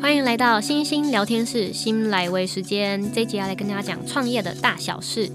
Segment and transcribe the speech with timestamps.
[0.00, 3.12] 欢迎来到星星聊天室，新来微时间。
[3.12, 5.28] 这一集要来跟大家讲创业的大小事。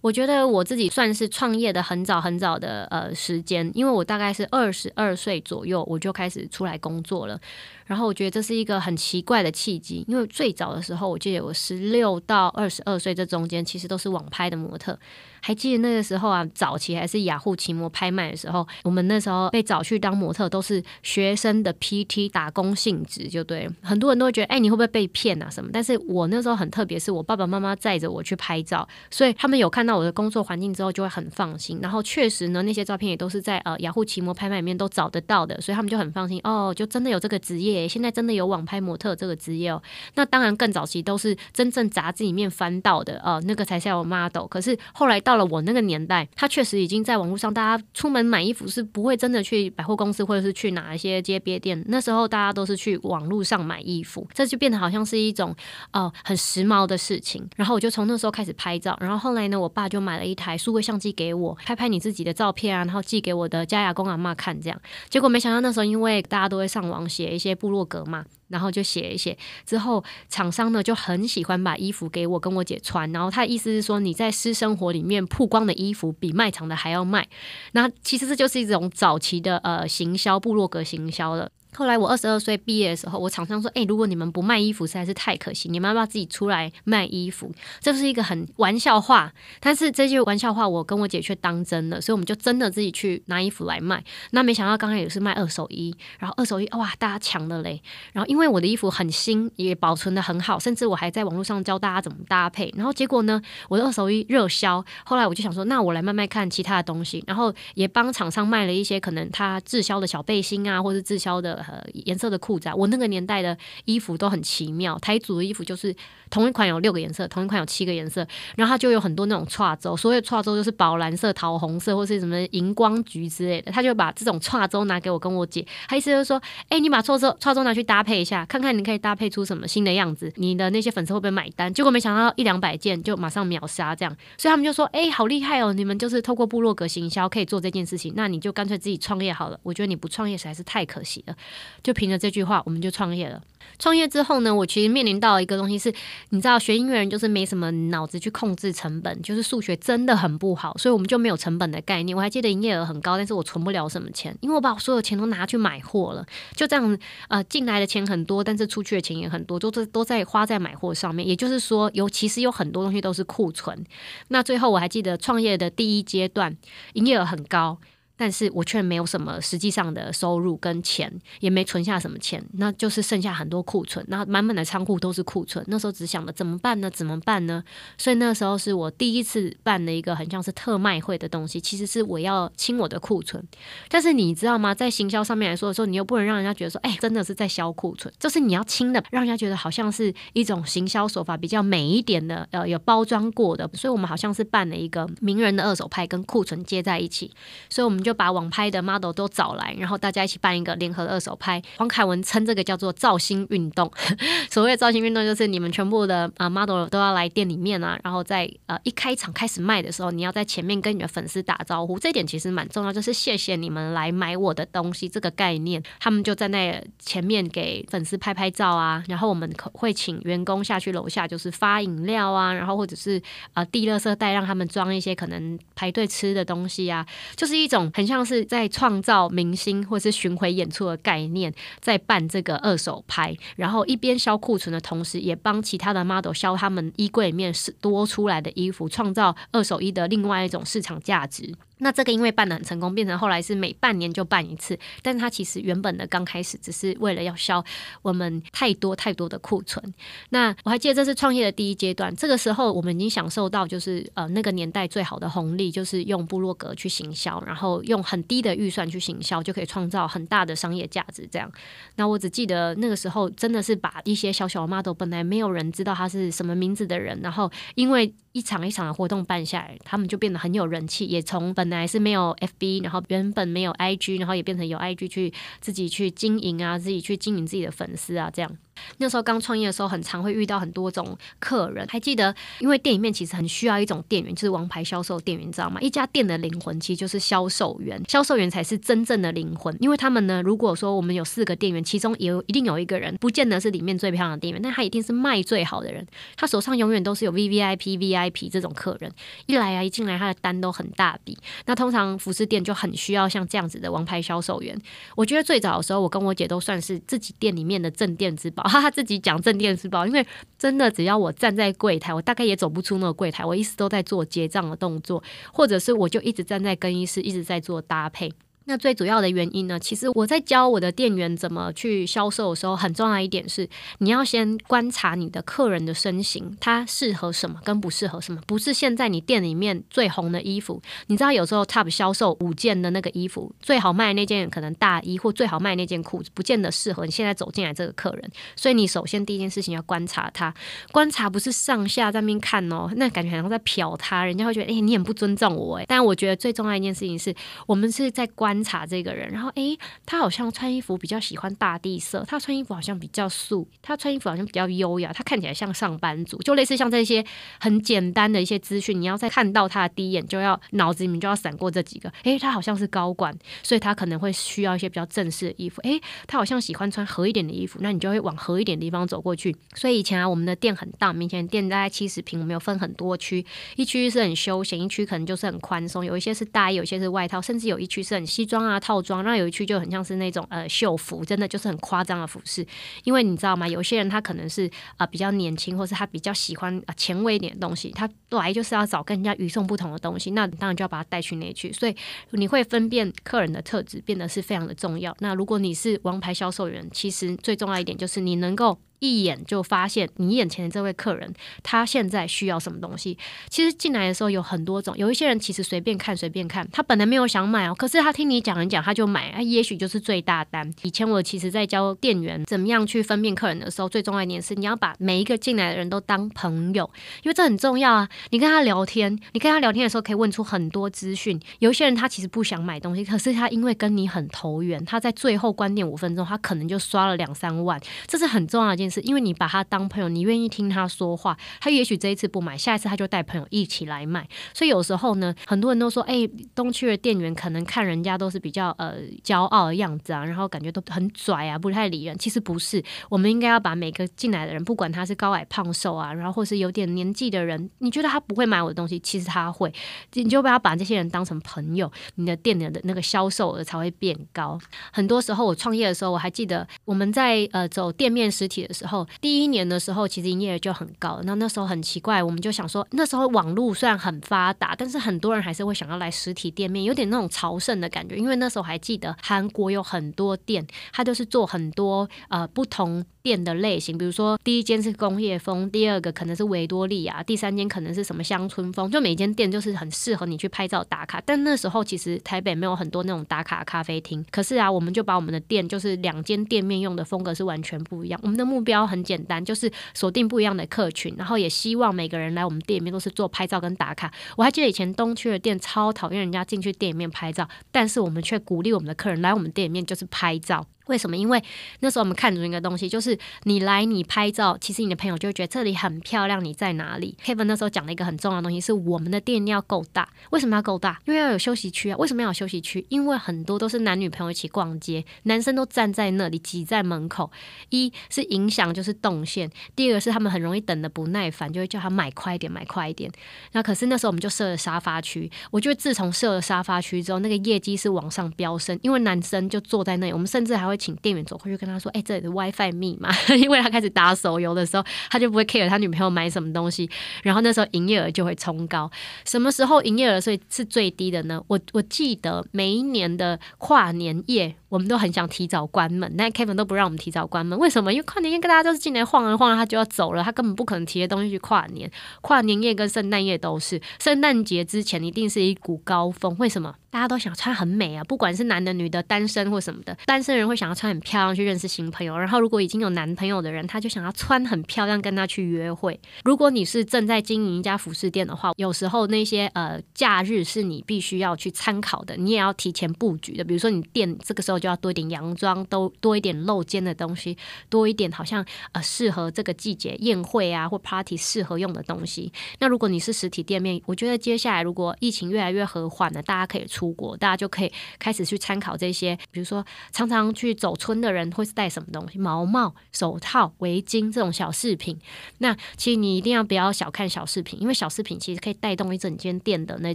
[0.00, 7.40] 我觉得我自己算是创业的很早很早的呃时间，因为我大概是二十二岁左右我就开始出来工作了。
[7.86, 14.98] 然后我觉得这是一个很奇怪的契机，因为最早的时候，我记得我十六到二十二岁这中间，其实都是网拍的模特。
[15.44, 23.68] 还记得那个时候啊，早期还是雅虎奇摩拍卖的时候，我们那时候被找去当模特，都是学生的 PT 打工性质，就对。
[23.82, 25.68] 很多人都会觉得，哎，你会不会被骗啊什么？
[25.72, 31.80] 但是我那时候很特别，是我爸爸妈妈载着我去拍照，所以他们有看到我的工作环境之后，就会很放心。
[31.82, 36.40] 然后确实呢，那些照片也都是在呃雅虎奇摩拍卖里面都找得到的，所以他们就很放心。
[36.44, 39.82] 哦，就真的有这个职业，现在真的有网拍模特这个职业哦。
[40.14, 44.46] 那当然更早期都是真正杂志里面翻到的，哦，那个才叫 model。
[44.46, 51.82] 可是后来到了我那个年代，他确实已经在网络上，大家出门买衣服是不会真的去百货公司或者是去哪一些街边店。
[51.88, 55.50] 那时候大家都是去网络上买衣服，这就变得好像是一种
[55.92, 57.46] 哦、呃、很时髦的事情。
[57.56, 64.80] 然后我就从那时候开始拍照，然后后来呢，我爸就买了一台数位相机给我，拍拍你自己的照片啊，然后寄给我的家雅公阿嬷看，这样。
[65.08, 68.26] 结果没想到那时候，因为大家都会上网写一些部落格嘛。
[68.48, 77.26] 然后就写一写，之后厂商呢就很喜欢把衣服给我跟我姐穿，然后他的意思是说，你在私生活里面曝光的衣服比卖场的还要卖，
[77.72, 81.50] 那其实这就是一种早期的呃行销部落格行销了。
[81.74, 87.50] 后来我二十二岁毕业的时候，我厂商说：“哎、如果你们不卖衣服，实在是太可惜，你们要不要自己出来卖衣服？”
[87.80, 94.04] 这是一个很玩笑话，但是这些玩笑话我跟我姐却当真了，所以我们就真的自己去拿衣服来卖。
[94.32, 97.82] 那没想到刚开始是卖二手衣，然后二手衣哇，大家抢了嘞。
[98.12, 102.70] 然后因为我的衣服很新，也保存得很好，甚至我还在网络上教大家怎么搭配。
[102.76, 104.84] 然后结果呢，我的二手衣热销。
[105.04, 111.61] 后来我就想说，那我来卖卖看其他的东西，然后也帮厂商卖了一些可能他滞销的小背心啊，或是滞销的。
[111.68, 114.98] 呃，颜色的裤子啊，我那个年代的衣服都很奇妙。
[114.98, 115.94] 台组的衣服就是
[116.30, 123.70] 同一款有六个颜色，同一款有七个颜色，然后它就有很多那种串周，所谓串周就是宝蓝色、桃红色或是什么荧光橘之类的。
[123.72, 131.72] 他就把这种串周拿给我跟我姐，他意思就是说，哎、你把串周串周拿去搭配一下，看看你可以搭配出什么新的样子，你的那些粉丝会不会买单？
[131.72, 139.58] 结果没想到一两百件就马上秒杀这样，所以他们就说，哎、好厉害哦，你们就是透过部落格行销可以做这件事情，那你就干脆自己创业好了。
[139.62, 141.36] 我觉得你不创业实在是太可惜了，
[141.82, 141.92] 就。
[142.02, 143.40] 凭着这句话，我们就创业了。
[143.78, 145.92] 创业之后呢，我其实面临到一个东西是，
[146.30, 152.16] 你知道，学音乐人就是没什么脑子去控制成本，就是数学真的很不好，所以我们就没有成本的概念。
[152.16, 156.26] 我还记得营业额很高，但是我存不了什么钱，因为我把我所有钱都拿去买货了。
[156.56, 156.98] 就这样，
[157.28, 161.24] 呃，进来的钱很多，但是出去的钱也很多，都是都在花在买货上面。
[161.24, 163.84] 也就是说，有其实有很多东西都是库存。
[164.28, 166.56] 那最后我还记得创业的第一阶段，
[166.94, 167.78] 营业额很高。
[168.22, 175.64] 但是我却没有什么实际上的收入跟钱，也没存下什么钱，那就是剩下很多库存，那满满的仓库都是库存。
[175.66, 176.88] 那时候只想着怎么办呢？
[176.88, 177.64] 怎么办呢？
[177.98, 183.44] 所以那时候是我第一次办了一个很像是特卖会的东西，其实是我要清我的库存。
[183.88, 184.72] 但是你知道吗？
[184.72, 193.68] 在行销上面来说的时候，你又不能让人家觉得说，哎，真的是在销库存，就是你要清的，让人家觉得好像是一种行销手法比较美一点的，呃，有包装过的。
[193.74, 197.28] 所以我们好像是办了一个名人的二手拍，跟库存接在一起，
[197.68, 198.11] 所以我们就。
[198.12, 201.62] 就把网拍的 model 都找来，然后大家一起办一个联合二手拍。
[201.78, 203.90] 黄凯文称这个叫做造星运动。
[204.52, 211.98] 所谓的造星运动，就是你们全部的啊 model 都要来店里面啊，然后在呃一开场开始卖的时候，你要在前面跟你的粉丝打招呼。
[211.98, 215.82] 这点其实蛮重要，就是谢谢你们来买我的东西这个概念。
[215.98, 223.22] 他们就在那前面给粉丝拍拍照啊，然后我们可会请员工下去楼下，就是发饮料啊，然后或者是
[223.54, 228.01] 啊递垃圾袋，让他们装一些可能排队吃的东西啊，就是一种很。
[228.02, 241.54] 很像是在创造明星或是巡回演出的概念，在办这个二手拍，然后一边销库存的同时，也帮其他的 model 销他们衣柜里面是多出来的衣服，创造二手衣的另外一种市场价值。
[241.82, 244.78] 那这个因为办得很成功，变成后来是每半年就办一次。
[245.02, 247.62] 但是它其实原本的刚开始只是为了要销
[248.02, 249.82] 我们太多太多的库存。
[250.30, 261.28] 那我还记得这是创业的第一阶段，这个时候我们已经享受到就是呃那个年代最好的红利，就是用部落格去行销，然后用很低的预算去行销，就可以创造很大的商业价值。
[261.30, 261.50] 这样，
[261.96, 278.50] 那我只记得那个时候真的是把一些小小的 model 本来没有人知道他是什么名字的人，然后因为一场一场的活动办下来，他们就变得很有人气，也从本来是没有 FB，然后原本没有 IG，然后也变成有 IG 去自己去经营啊，自己去经营自己的粉丝啊，这样。
[278.98, 281.86] 那时候刚创业的时候，很常会遇到很多种客人。
[281.88, 285.80] 还记得，因为店里面其实很需要一种店员，就是王牌销售店员，你知道吗？
[285.80, 289.76] 一家店的灵魂其实就是销售员，销售员才是真正的灵魂。
[289.80, 296.06] 因为他们呢，如果说我们有四个店员，其中有一定有一个人，不见得是里面最漂亮的店员，但他一定是卖最好的人。
[296.36, 299.10] 他手上永远都是有 VVIP、VIP 这种客人，
[299.46, 301.36] 一来啊，一进来他的单都很大笔。
[301.66, 304.78] 那通常服饰店就很需要像这样子的王牌销售员。
[305.16, 310.26] 我觉得最早的时候，我跟我姐都算是自己店里面的镇店之宝，他他，自己讲正电视报，因为
[310.58, 315.22] 真的只要我站在柜台，我大概也走不出那个柜台，我一直都在做结账的动作，
[315.52, 318.32] 或者是我就一直站在更衣室，一直在做搭配。
[318.64, 323.68] 那最主要的原因呢，其实我在教我的店员怎么去销售的时候，很重要一点是，
[323.98, 328.40] 你要先观察你的客人的身形，他适合什么跟不适合什么。
[328.46, 338.30] 不是现在你店里面最红的衣服，你知道有时候 Top 销售五件的那个衣服，最好卖那件可能大衣或最好卖那件裤子，不见得适合你现在走进来这个客人。
[338.54, 340.54] 所以你首先第一件事情要观察他，
[340.92, 345.84] 观察不是上下在那边看哦，那感觉好像在瞟他，人家会觉得哎、你很不尊重我哎。
[345.88, 347.34] 但我觉得最重要一件事情是
[347.66, 348.51] 我们是在观。
[348.52, 357.24] 观察这个人，然后诶，他好像穿衣服比较喜欢大地色，他穿衣服好像比较素，他穿衣服好像比较优雅，他看起来像上班族，就类似像这些
[357.58, 369.56] 很简单的一些资讯，你要在看到他的第一眼就要脑子里面就要闪过这几个，诶，他好像是高管，所以他可能会需要一些比较正式的衣服，诶，他好像喜欢穿合一点的衣服，那你就会往合一点的地方走过去。
[369.76, 373.42] 所以以前啊，我们的店很大，以前店大概七十平，我们有分很多区，
[373.76, 378.41] 一区是很休闲，一区可能就是很宽松，有一些是大衣，有一些是外套，甚至有一区是很西。
[378.42, 382.66] 西装啊，套装，那有一区就很像是那种呃秀服，真的就是很夸张的服饰。
[383.04, 383.68] 因为你知道吗？
[383.68, 390.32] 有些人他可能是啊、比较年轻，或是他比较喜欢啊、前卫一点的东西，他来就是要找跟人家与众不同的东西。
[390.32, 391.72] 那你当然就要把他带去那区。
[391.72, 391.94] 所以
[392.30, 395.16] 你会分辨客人的特质，变得是非常的重要。
[395.20, 398.76] 那如果你是王牌销售员，其实最重要一点就是你能够。
[399.02, 401.34] 一眼就发现你眼前的这位客人，
[401.64, 403.18] 他现在需要什么东西。
[403.48, 410.72] 其实进来的时候有很多种，有一些人其实随便看随便看，他本来没有想买哦，可是他听你讲一讲他就买，他也许就是最大单。
[410.82, 416.88] 以前我其实在教店员怎么样去分辨客人的时候，最重要一点是你要把每一个进来的人都当朋友，
[417.24, 418.08] 因为这很重要啊。
[418.30, 421.40] 你跟他聊天，你跟他聊天的时候可以问出很多资讯。
[421.58, 428.91] 有一些人他其实不想买东西，可是他因为跟你很投缘，他在最后关店五分钟，他可能就刷了两三万，这是很重要的一件。
[428.92, 434.28] 是因为你把他当朋友，你愿意听他说话，他也许这一次不买，下一次他就带朋友一起来买。
[434.52, 442.16] 所以有时候呢，很多人都说，哎、东区的店员可能看人家都是比较呃骄傲的样子啊，然后感觉都很拽啊，不太理人。
[442.18, 449.72] 其实不是，我们应该要把每个进来的人，不管他是高矮胖瘦啊，然后或是有点年纪的人，你觉得他不会买我的东西，其实他会，
[450.12, 454.58] 你就不要把这些人当成朋友，你的店里的那个销售额才会变高。
[454.92, 458.81] 很多时候我创业的时候，我还记得我们在呃走店面实体的时候。
[458.82, 461.20] 然后第一年的时候，其实营业额就很高。
[461.24, 468.16] 那那时候很奇怪，我们就想说，那时候网络虽然很发达，但是很多人还是会想要来实体店面，有点那种朝圣的感觉。
[468.16, 473.04] 因为那时候还记得韩国有很多店，它就是做很多呃不同。
[473.22, 481.22] 店的类型，比如说第一间是工业风，第二个可能是维多利亚，第三间可能是什么乡村风，就每间店就是很适合你去拍照打卡。
[481.24, 488.20] 但那时候其实台北没有很多那种打卡咖啡厅，可是啊，我们就把我们的店就是两间店面用的风格是完全不一样。
[488.22, 494.12] 我们的目标很简单，就是锁定不一样的客群，然后也希望每个人来我们店里面都是做拍照跟打卡。
[494.36, 500.66] 我还记得以前东区的店超讨厌人家进去店里面拍照，但是我们却鼓励我们的客人来我们店里面就是拍照。
[500.86, 501.16] 为什么？
[501.16, 501.42] 因为
[501.80, 506.42] 那时候我们看中一个东西，就是你来你拍照，其实你的朋友就会觉得这里很漂亮。
[506.42, 510.08] 你在哪里？Kevin 那时候讲了一个很重要的东西，是我们的店要够大。
[510.30, 510.98] 为什么要够大？
[511.04, 511.96] 因为要有休息区啊。
[511.98, 512.84] 为什么要有休息区？
[512.88, 517.30] 因为很多都是男女朋友一起逛街，男生都站在那里挤在门口，
[517.68, 523.08] 一是影响就是动线，第二个是他们很容易等的不耐烦，就会叫他买快一点，买快一点。
[523.52, 530.71] 那可是那时候我们就设了沙发区，我觉得自从设了沙发区之后，那个业绩是往上飙升，因为男生就坐在那里，我们甚至还会。
[530.72, 533.10] 会请店员走过去跟他说：“哎、这里的 WiFi 密码。
[533.36, 536.88] ”因为他开始打手游的时候，他就不会 care 他女朋友买什么东西，
[537.22, 538.90] 然后那时候营业额就会冲高。
[539.24, 541.42] 什么时候营业额所以是最低的呢？
[541.48, 547.58] 我我记得每一年的跨年夜，我们都很想提早关门，但 Kevin 都不让我们提早关门。
[547.58, 547.92] 为什么？
[547.92, 551.90] 因为跨年夜跟大家都是进来晃啊晃，他就要走了，他根本不可能提着东西去跨年。
[552.20, 556.36] 跨年夜跟圣诞夜都是，圣诞节之前一定是一股高峰。
[556.38, 556.74] 为什么？
[556.92, 565.98] 大家都想穿很美啊，不管是男的、女的、单身或什么的，单身人会想要穿很漂亮去认识新朋友，然后如果已经有男朋友的人，他就想要穿很漂亮跟他去约会。
[566.22, 573.42] 如果你是正在经营一家服饰店的话，有时候那些呃假日是你必须要去参考的，你也要提前布局的。
[573.42, 577.34] 比如说你店这个时候就要多一点洋装，都多一点露肩的东西，
[577.70, 582.30] 多一点好像呃适合这个季节宴会啊或 party 适合用的东西。
[582.58, 586.81] 那如果你是实体店面，我觉得接下来如果疫情越来越和缓了，大家可以出。
[586.82, 592.18] 出国，大家就可以开始去参考这些，比如说常常去走村的人会是带什么东西？
[592.18, 594.98] 毛帽、手套、围巾这种小饰品。
[595.38, 599.94] 那其实你一定要不要小看小饰品，因为小饰品其实可以带动一整间店的那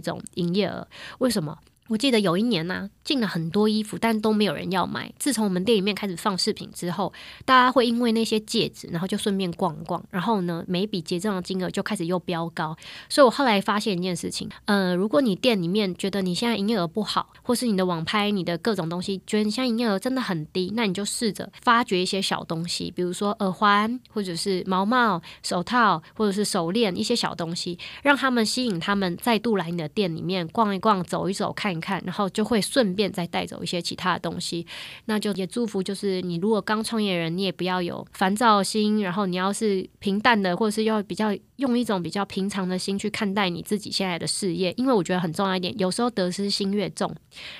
[0.00, 0.88] 种营业额。
[1.18, 1.58] 为什么？
[1.88, 5.10] 我记得有一年呢、进了很多衣服，但都没有人要买。
[5.18, 7.10] 自从我们店里面开始放饰品之后，
[7.46, 12.76] 大家会因为那些戒指，然后就顺便逛逛，然后呢，每笔结账的金额就开始又飙高。
[13.08, 31.78] 所以我后来发现一件事情，呃，如果你店里面觉得你现在营业额不好，或是你的网拍、你的各种东西，觉得你现在营业额真的很低，那你就试着发掘一些小东西，比如说耳环，或者是毛毛、手套，或者是手链，一些小东西，让他们吸引他们再度来你的店里面逛一逛、走一走、看一。
[31.80, 34.66] 看，然后就会顺便再带走一些其他的东西，
[35.04, 47.14] 那就也祝福，就是你如果刚创业人，你也不要有烦躁心，然后你要是平淡的，或者是要比较用一种比较平常的心去看待你自己现在的事业，因为我觉得很重要一点，有时候得失心越重，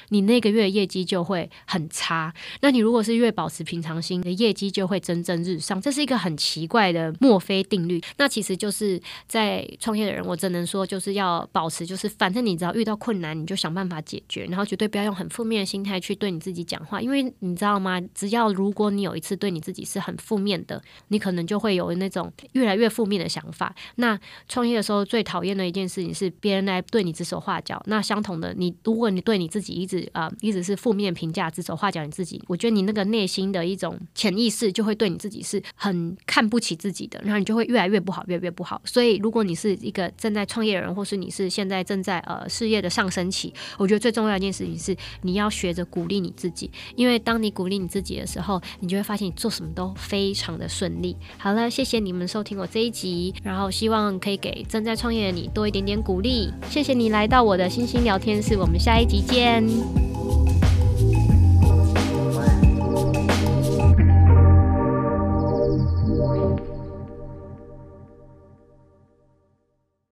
[0.09, 2.35] 你那个月业绩就会很差。
[2.63, 8.03] 那你如果是越保持平常心，你的业绩就会蒸蒸日上，这是一个很奇怪的墨菲定律。
[8.17, 13.99] 那其实就是在创业的人，我只能说就是要保持，就是反正你只要遇到困难，你就想办法。
[14.09, 18.01] 解决，然后绝对不要用很负面的心态去对你自己讲话，因为你知道吗？
[18.15, 23.75] 只要如果你有一次对你自己是很负面的，你可能就会有那种越来越负面的想法。
[23.97, 24.19] 那
[24.49, 27.83] 创业的时候最讨厌的一件事情是别人来对你指手画脚。
[27.87, 38.81] 那相同的，你如果你对你自己一直啊、一直是负面评价、指手画脚，你自己，我觉得你那个内心的一种潜意识就会对你自己是很看不起自己的，然后你就会越来越不好，越来越不好。
[38.87, 43.99] 所以，如果你是一个正在创业的人，或是你是现在正在呃事业的上升期，我觉得。
[43.99, 51.17] 最重要一件事情是，你要学着鼓励你自己，因为当你鼓励你自己的时候，你就会发现你做什么都非常的顺利。
[51.37, 56.53] 好了，谢谢你们收听我这一集，然后希望可以给正在创业的你多一点点鼓励。
[56.69, 59.63] 谢谢你来到我的星星聊天室，我们下一集见。